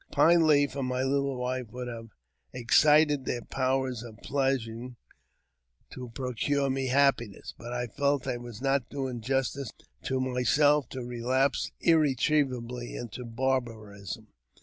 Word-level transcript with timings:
Pine 0.11 0.47
Leaf 0.47 0.75
and 0.75 0.87
my 0.87 1.03
little 1.03 1.37
wife 1.37 1.67
would 1.71 1.87
have 1.87 2.09
excited 2.53 3.23
their 3.25 3.43
powers 3.43 4.01
of 4.01 4.17
pleasing 4.23 4.95
to 5.91 6.09
procure 6.15 6.71
me 6.71 6.87
happiness; 6.87 7.53
but 7.55 7.71
I 7.71 7.85
felt 7.85 8.25
I 8.25 8.37
was 8.37 8.63
not 8.63 8.89
doing 8.89 9.21
justice 9.21 9.71
to 10.05 10.19
myself 10.19 10.89
to 10.89 11.03
relapse 11.05 11.71
irre 11.85 12.15
trievably 12.17 12.99
into 12.99 13.23
barbarism. 13.25 14.29